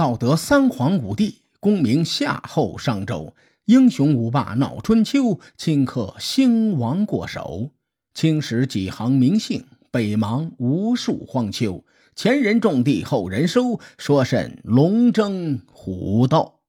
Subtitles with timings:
[0.00, 3.34] 道德三皇五帝，功名夏后商周，
[3.66, 7.72] 英雄五霸闹春秋，顷刻兴亡过手。
[8.14, 11.84] 青史几行名姓，北邙无数荒丘。
[12.16, 16.60] 前人种地，后人收，说甚龙争虎斗？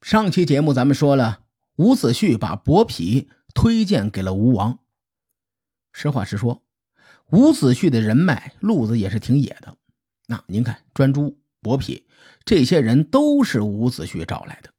[0.00, 1.40] 上期节目咱们说了，
[1.76, 4.78] 伍子胥把伯嚭推荐给了吴王。
[5.92, 6.62] 实话实说，
[7.32, 9.76] 伍子胥的人脉路子也是挺野的。
[10.26, 12.04] 那您看，专诸、伯嚭
[12.44, 14.70] 这些人都是伍子胥找来的。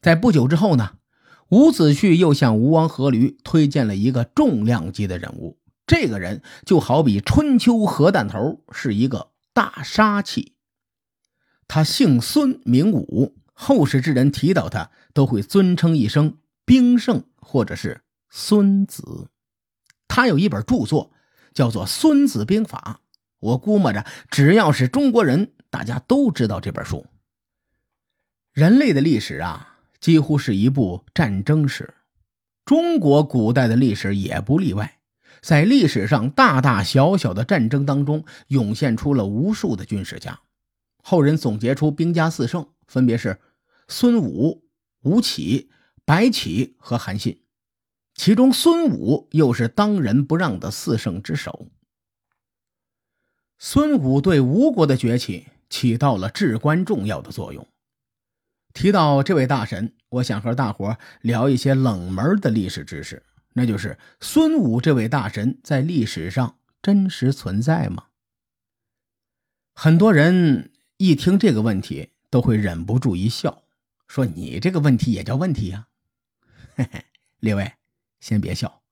[0.00, 0.98] 在不久之后呢，
[1.48, 5.58] 伍子胥又向吴王阖闾推荐了一个重量级的人物。
[5.86, 10.54] 这个人就好比春秋核弹头，是一个大杀器。
[11.68, 13.36] 他姓孙，名武。
[13.52, 19.30] 后世之人提到他，都会尊称一声“兵圣”或者是“孙子”。
[20.06, 21.12] 他有一本著作，
[21.54, 23.00] 叫做《孙子兵法》。
[23.38, 27.06] 我估摸着，只要是中国人，大家都知道这本书。
[28.52, 31.94] 人类的历史啊，几乎是一部战争史，
[32.64, 34.98] 中国古代的历史也不例外。
[35.42, 40.40] 在历史上大大小小的战争当中，涌现出了无数的军事家。
[41.02, 43.38] 后人总结出兵家四圣，分别是。
[43.88, 44.64] 孙武、
[45.02, 45.70] 吴起、
[46.04, 47.42] 白起和韩信，
[48.16, 51.68] 其中孙武又是当仁不让的四圣之首。
[53.58, 57.66] 孙武对吴国的崛起起到了至关重要的作用。
[58.72, 63.22] 提到这位大神，我想和大伙聊一些冷门的历史知识，
[63.54, 68.08] 那就是孙武这位大神在历史上真实存在吗？
[69.74, 73.62] 很多人一听这个问题，都会忍不住一笑。
[74.06, 75.88] 说你这个问题也叫问题呀？
[76.76, 77.04] 嘿嘿，
[77.40, 77.72] 列位
[78.20, 78.82] 先别笑。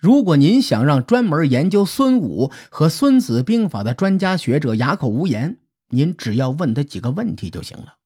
[0.00, 5.58] 如果您想让专门研究孙武和《孙子兵法》的专家学者哑口无言，
[5.90, 7.96] 您只要问他几个问题就行了。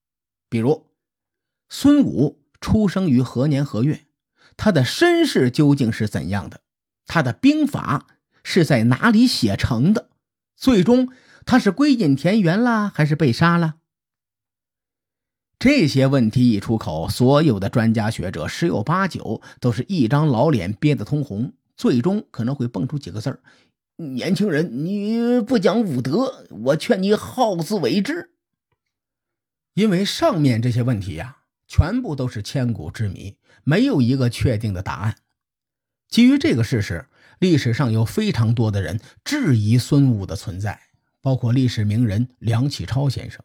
[0.48, 0.87] 比如，
[1.69, 4.06] 孙武出生于何年何月？
[4.56, 6.60] 他的身世究竟是怎样的？
[7.06, 8.06] 他的兵法
[8.43, 10.09] 是在哪里写成的？
[10.56, 11.11] 最终
[11.47, 13.76] 他是归隐田园了，还是被杀了？
[15.61, 23.41] 这些问题一出口，所有的专家学者十有八九都是一张老脸憋得通红，最终可能会蹦出几个字儿
[23.97, 28.31] ：“年轻人，你不讲武德，我劝你好自为之。”
[29.75, 35.17] 因为上面这些问题呀，全部都是千古之谜，没有一个确定的答案。
[36.09, 37.07] 基于这个事实，
[37.41, 40.81] 历史上有非常多的人质疑孙武的存在，
[41.21, 43.43] 包括历史名人梁启超先生。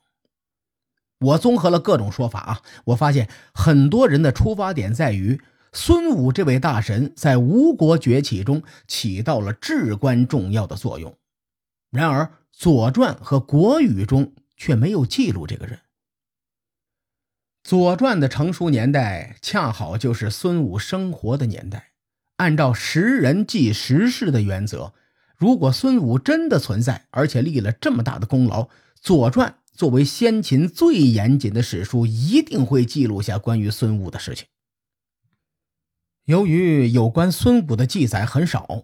[1.19, 11.15] 我综合了各种说法啊，我发现很多人的出发点在于孙武这位大神在吴国崛起中起到了至关重要的作用。
[11.91, 15.77] 然而，《左传》和《国语》中却没有记录这个人。
[17.63, 21.91] 《左传》的成书年代恰好就是孙武生活的年代。
[22.37, 24.93] 按照识人记时事的原则，
[25.35, 28.63] 如果孙武真的存在，而且立了这么大的功劳，
[29.01, 29.49] 《左传》。
[29.73, 34.45] 作为先秦最严谨的史书，一定会记录下关于孙武的事情。
[36.29, 38.83] 由于有关孙武的记载很少，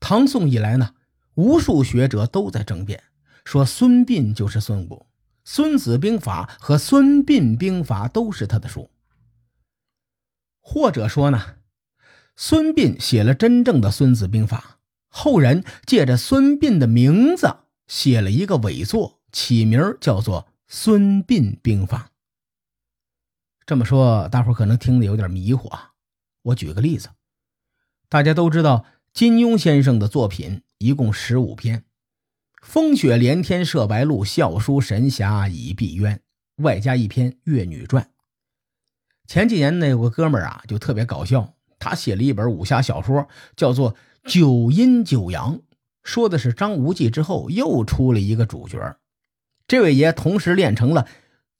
[0.00, 0.94] 唐宋以来呢，
[1.32, 3.02] 无数学者都在争辩，
[3.42, 5.06] 说孙膑就是孙武，
[5.46, 8.90] 《孙子兵法》和《孙膑兵法》都是他的书。
[10.60, 11.54] 或者说呢，
[12.36, 14.58] 孙膑写了真正的《孙子兵法》，
[15.08, 19.20] 后人借着孙膑的名字写了一个伪作。
[19.32, 21.98] 起名叫做《孙膑兵法》。
[23.64, 25.93] 这么说，大伙可能听得有点迷糊啊。
[26.44, 27.08] 我举个例子，
[28.08, 31.78] 大家都知道金庸先生的作品一共十五篇，
[32.60, 36.16] 《风雪连天射白鹿》《笑书神侠倚碧鸳》，
[36.56, 38.04] 外加一篇《岳女传》。
[39.26, 43.94] 前几年那有个哥们儿啊，就特别搞笑，他写了一本武侠小说，叫做
[44.26, 45.56] 《九阴九阳》，
[46.02, 48.98] 说的是张无忌之后又出了一个主角。
[49.66, 51.08] 这位爷同时练成了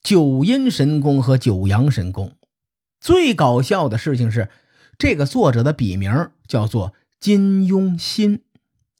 [0.03, 2.37] 九阴神功和九阳神功。
[2.99, 4.49] 最搞笑的事情是，
[4.97, 8.43] 这个作者的笔名叫做金庸新，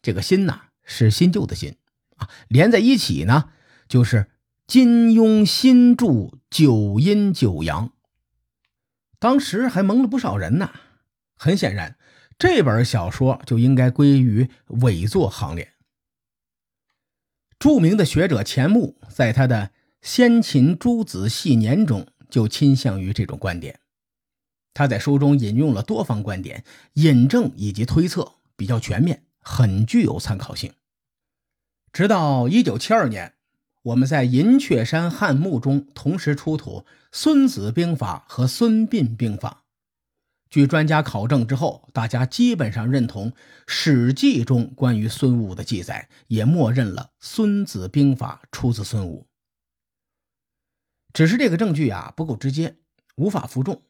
[0.02, 1.78] 这个“新”呐是新旧的“新”
[2.18, 3.50] 啊，连在一起呢
[3.88, 4.30] 就是
[4.68, 7.92] 金庸新著九阴九阳。
[9.20, 10.72] 当时还蒙了不少人呢。
[11.38, 11.98] 很显然，
[12.38, 15.74] 这本小说就应该归于伪作行列。
[17.60, 19.68] 著名的学者钱穆在他的
[20.02, 23.80] 《先秦诸子系年》中就倾向于这种观点。
[24.76, 30.74] 他在书中引用了多方观点，引证以及推测比较全面，很具有参考性。
[31.94, 33.34] 直到1972年，
[33.84, 36.82] 我们在银雀山汉墓中同时出土
[37.14, 39.64] 《孙子兵法》和《孙膑兵法》。
[40.50, 43.32] 据专家考证之后，大家基本上认同
[43.68, 49.26] 《史记》中关于孙武的记载，也默认了《孙子兵法》出自孙武。
[51.14, 52.76] 只是这个证据啊不够直接，
[53.16, 53.82] 无法服众。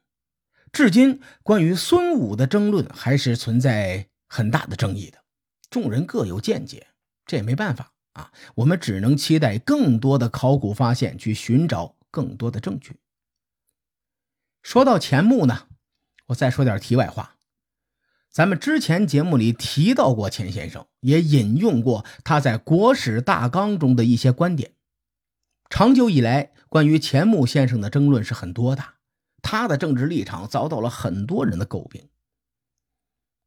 [0.76, 5.24] 至今，关于孙武的争论还是存在很大的争议的，
[5.70, 6.88] 众人各有见解，
[7.26, 7.94] 这也没办法。
[8.12, 12.98] 啊，我们只能期待更多的考古发现，去寻找更多的证据。
[14.64, 15.68] 说到钱穆呢，
[16.26, 17.38] 我再说点题外话。
[18.30, 24.74] 咱们之前节目里提到过钱先生，也引用过他在《国史大纲》中的一些观点。
[25.70, 28.84] 长久以来，关于钱穆先生的争论是很多的，
[29.48, 32.02] 他的政治立场遭到了很多人的诟病。《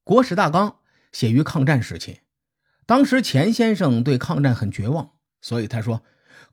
[0.05, 0.71] 国史大纲》
[1.11, 2.21] 写于抗战时期。
[2.87, 6.05] 当时钱先生对抗战很绝望，所以他说：“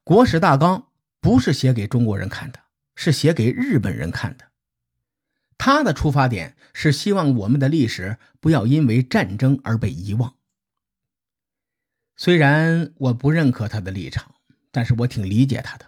[0.04, 0.88] 国史大纲
[1.22, 2.60] 不是写给中国人看的，
[2.96, 4.46] 是写给日本人看的。”
[5.60, 10.36] 他的出发点是希望我们的历史不要因为战争而被遗忘。
[12.18, 14.34] 虽然我不认可他的立场，
[14.72, 15.86] 但是我挺理解他的。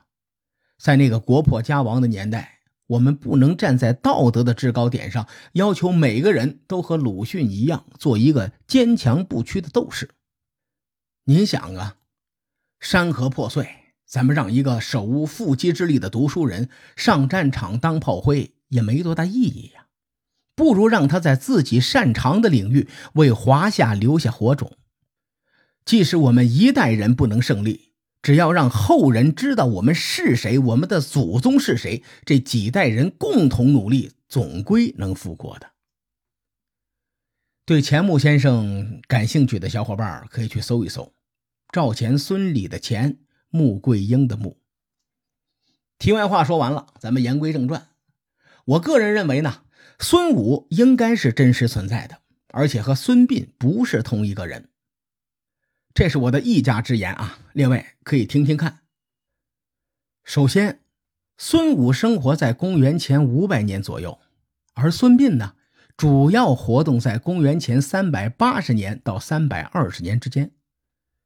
[0.77, 2.56] 在那个国破家亡的年代，
[2.87, 10.09] 我们不能站在道德的制高点上，要求每个人都和鲁迅一样，做一个坚强不屈的斗士。
[11.25, 11.97] 您想啊，
[12.79, 13.67] 山河破碎，
[14.05, 19.87] 咱们让一个手无缚鸡之力的读书人上战场当炮灰也没多大意义呀，
[20.55, 24.77] 不如让他在自己擅长的领域为华夏留下火种。
[25.83, 27.86] 即使我们一代人不能胜利，
[28.27, 35.71] 只要让后人知道我们是谁，我们的祖宗是谁，这几代人共同努力，总归能复国的。
[37.65, 41.13] 对钱穆先生感兴趣的小伙伴可以去搜一搜。
[41.71, 44.59] 赵钱孙李的钱，穆桂英的穆。
[45.97, 47.87] 题外话说完了，咱们言归正传。
[48.65, 49.61] 我个人认为呢，
[49.99, 52.17] 孙武应该是真实存在的，
[52.49, 54.67] 而且和孙膑不是同一个人。
[55.97, 58.81] 这是我的一家之言啊，另外可以听听看。
[60.23, 60.81] 首先，
[61.39, 64.19] 孙武生活在公元前五百年左右，
[64.75, 65.55] 而孙膑呢，
[65.97, 70.51] 主要活动在公元前三百八十年到三百二十年之间。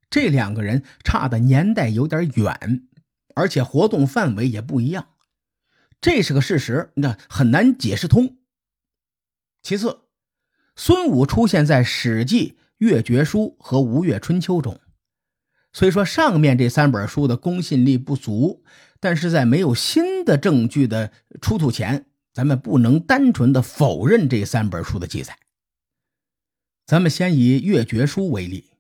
[0.10, 2.88] 这两个人差的年代有点远，
[3.36, 5.10] 而且活动范围也不一样，
[6.00, 8.38] 这是个事实，那很难解释通。
[9.62, 10.04] 其次，
[10.78, 14.80] 孙武出现在《史记》《越绝书》和《吴越春秋》中，
[15.72, 18.64] 虽说上面这三本书的公信力不足，
[19.00, 21.12] 但是在没有新的证据的
[21.42, 25.38] 出土前，咱们不能单纯的否认这三本书的记载。
[26.88, 28.72] 咱们先以《越绝书》为例。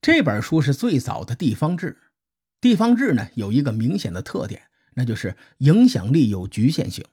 [0.00, 1.98] 这本书是最早的地方志，
[2.62, 4.62] 地方志呢有一个明显的特点，
[4.94, 7.04] 那就是影响力有局限性。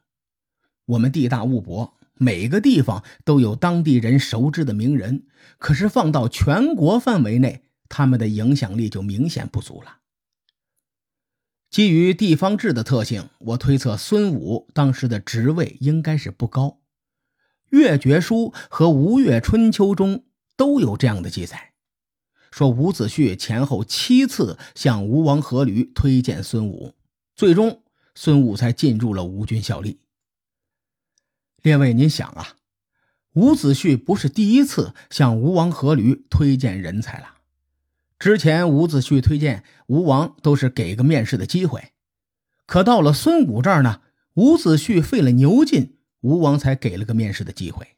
[0.85, 5.25] 我们地大物博，每个地方都有当地人熟知的名人，
[5.57, 9.99] 可是放到全国范围内，他们的影响力就明显不足了。
[11.71, 16.81] 基于地方志的特性，我推测孙武当时的职位应该是不高。
[17.77, 20.25] 《越绝书》和《吴越春秋》中
[20.57, 21.71] 都有这样的记载。
[22.51, 26.95] 说伍子胥前后七次向吴王阖闾推荐孙武，
[27.35, 27.83] 最终
[28.13, 30.01] 孙武才进入了吴军效力。
[31.61, 32.55] 列位，您想啊，
[33.33, 37.35] 伍子胥不是第一次向吴王阖闾推荐人才了，
[38.17, 41.91] 之前伍子胥推荐吴王都是给个面试的机会，
[42.65, 44.01] 可到了孙武这儿呢，
[44.35, 47.95] 伍子胥费了牛劲，吴王才给了个面试的机会。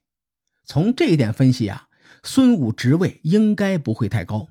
[0.65, 1.87] 从这一点分析啊。
[2.23, 4.47] 孙武职位应该不会太高。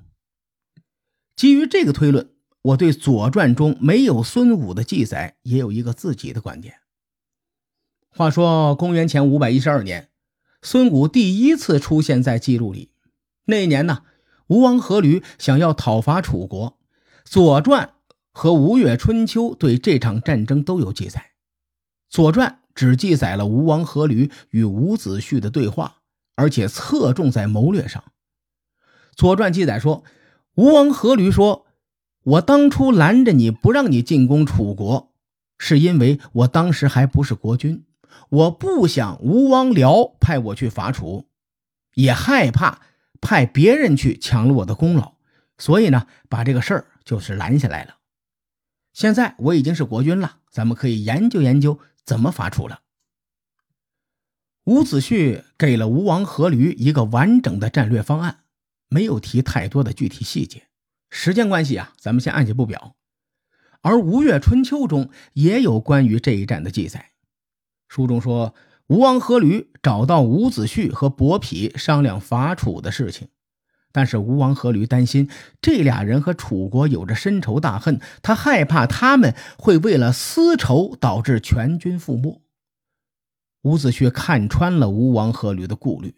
[1.37, 2.31] 基于这个推论，
[2.63, 6.75] 我对《左传》中没有孙武的记载也有一个自己的观点。
[8.13, 10.09] 话说，公元前五百一十二年，
[10.61, 12.91] 孙武第一次出现在记录里。
[13.45, 14.03] 那一年呢，
[14.47, 16.71] 吴王阖闾想要讨伐楚国，
[17.23, 17.87] 《左传》
[18.31, 21.19] 和《吴越春秋》对这场战争都有记载，
[22.09, 25.97] 《左传》只记载了吴王阖闾与伍子胥的对话。
[26.35, 28.03] 而且侧重在谋略上，
[29.15, 30.03] 《左传》记载说，
[30.55, 31.67] 吴王阖闾说
[32.23, 35.13] ：“我当初拦着你不让你进攻楚国，
[35.59, 37.83] 是因为我当时还不是国君，
[38.29, 41.27] 我不想吴王僚派我去伐楚，
[41.95, 42.81] 也害怕
[43.19, 45.15] 派别人去抢了我的功劳，
[45.57, 47.97] 所以呢，把这个事儿就是拦下来了。
[48.93, 52.81] 现在我已经是国君了，咱们可以研究研究怎么伐楚了。”
[54.65, 58.43] 伍子胥给了吴王阖闾一个完整的战略方案，
[58.89, 60.67] 没有提太多的具体细节。
[61.09, 62.95] 时间关系啊，咱们先按下不表。
[63.81, 67.10] 而《吴越春秋》中也有关于这一战的记载。
[67.91, 68.55] 书中说，
[68.87, 73.27] 吴王阖闾找到伍子胥和伯嚭商量伐楚的事情，
[73.91, 75.29] 但是吴王阖闾担心
[75.61, 82.41] 这俩人和楚国有着深仇大恨，他害怕他们会为了私仇导致全军覆没。
[83.63, 86.15] 伍子胥看穿了吴王阖闾的顾虑，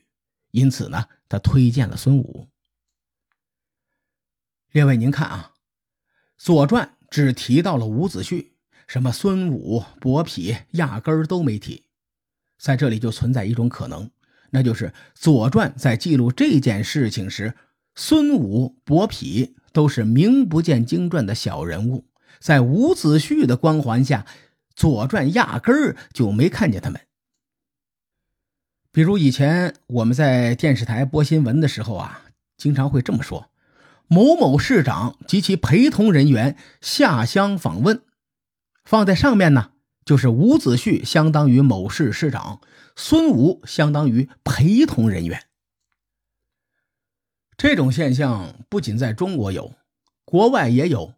[0.51, 2.49] 因此呢，他推荐了孙武。
[4.71, 5.53] 列位，您看啊，
[6.37, 8.52] 《左传》只提到了伍子胥，
[8.93, 11.81] 什么孙武、伯嚭，压根儿都没提。
[12.59, 14.07] 在这里就存在一种可能，
[14.51, 17.55] 那就是《左传》在记录这件事情时，
[17.95, 22.05] 孙武、伯嚭都是名不见经传的小人物，
[22.39, 24.27] 在伍子胥的光环下，
[24.75, 27.01] 《左传》压根儿就没看见他们。
[28.91, 32.21] 比如以前我们在电视台播新闻的时候啊，
[32.57, 33.50] 经常会这么说。
[34.05, 38.03] 某某市长及其陪同人员下乡访问，
[38.83, 39.71] 放在上面呢，
[40.05, 42.61] 就是伍子胥相当于某市市长，
[42.95, 45.47] 孙武相当于陪同人员。
[47.55, 49.75] 这种现象不仅在中国有，
[50.25, 51.13] 国外也有。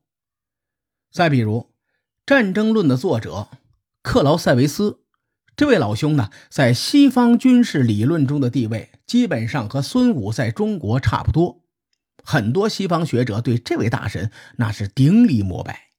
[1.12, 1.60] 再比如，
[2.26, 3.48] 《战争论》的作者
[4.02, 5.00] 克劳塞维斯，
[5.56, 11.64] 这位老兄呢，在西方军事理论中的地位，基本上和孙武在中国差不多。
[12.22, 15.95] 很多西方学者对这位大神那是顶礼膜拜。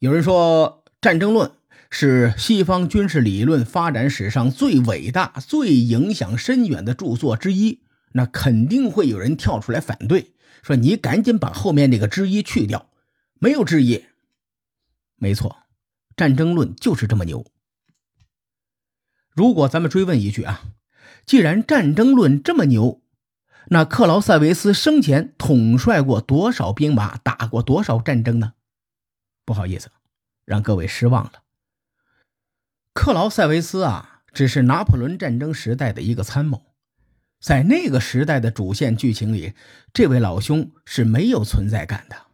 [0.00, 1.50] 有人说，《战争论》
[1.90, 7.80] 是西方军事理论发展史上最伟大、最影响深远的著作之一，
[8.12, 12.88] 那肯定会有人跳出来反对，说你赶紧把后面那个之一去掉，
[13.38, 14.06] 没有之一。
[15.16, 15.50] 没错，
[16.16, 17.44] 《战争论》就是这么牛。
[19.34, 20.62] 如果咱们追问一句啊，
[21.26, 23.02] 既然《战争论》这么牛，
[23.66, 28.54] 那克劳塞维斯生前统帅过多少兵马，打过多少战争呢？
[29.50, 29.90] 不好意思，
[30.44, 31.42] 让各位失望了。
[32.94, 36.62] 克劳塞维斯啊，只是拿破仑战争时代的一个参谋，
[37.40, 39.54] 在那个时代的主线剧情里，
[39.92, 42.26] 这位老兄是没有存在感的。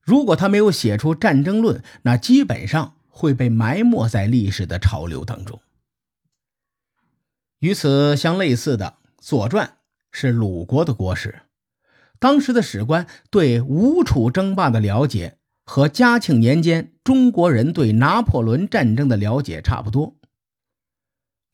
[0.00, 5.60] 如果他没有写出《战争论》，那基本上会被埋没在历史的潮流当中。
[7.58, 9.66] 与此相类似的，《左传》。
[10.14, 11.40] 是鲁国的国史，
[12.18, 20.16] 当时的史官对吴楚争霸的了解和嘉庆年间中国人对拿破仑战争的了解差不多。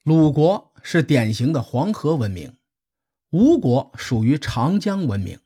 [0.05, 2.57] 鲁国是典型的黄河文明，
[3.31, 5.38] 吴国属于长江文明。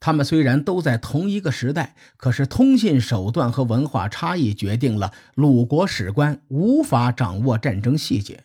[0.00, 8.44] 他们虽然都在同一个时代，可是通信手段和文化差异决定了鲁国史官无法掌握战争细节。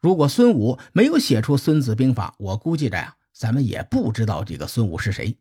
[0.00, 5.36] 如果孙武没有写出《孙子兵法》，我估计着呀，咱们也不知道这个孙武是谁。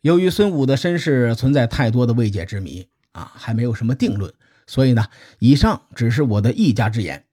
[0.00, 4.32] 由于孙武的身世存在太多的未解之谜啊，还没有什么定论，
[4.66, 5.06] 所以呢，
[5.38, 7.24] 以上只是我的一家之言。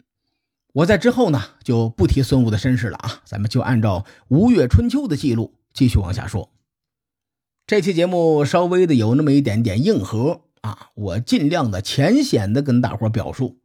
[0.74, 6.52] 我在之后呢就不提孙武的身世了啊，咱们就按照《吴越春秋》的记录继续往下说。
[7.68, 13.60] 这期节目稍微的有那么一点点硬核啊，我尽量的浅显的跟大伙表述。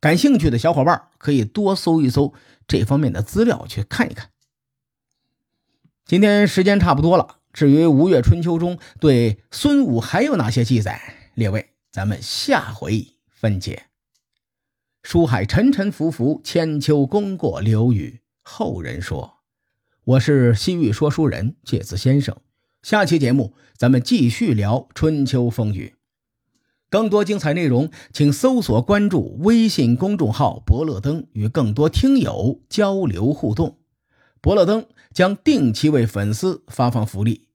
[0.00, 2.34] 感兴趣的小伙伴可以多搜一搜
[2.66, 4.30] 这方面的资料去看一看。
[6.04, 13.84] 今天时间差不多了，至于《吴越春秋》中对孙武还有哪些记载，列位咱们下回分解。
[15.04, 19.34] 书海沉沉浮浮，千秋功过留与后人说。
[20.02, 22.36] 我是西域说书人介子先生，
[22.82, 25.94] 下期节目咱们继续聊春秋风雨。
[26.90, 33.78] 更多精彩内容，请搜索关注微信公众号“伯乐灯”，与更多听友交流互动。
[34.40, 37.48] 伯乐灯将定期为粉丝发放福利。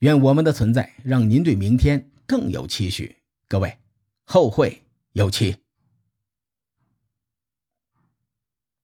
[0.00, 3.18] 愿我们的存在让您对明天更有期许。
[3.46, 3.78] 各位，
[4.24, 5.61] 后会有期。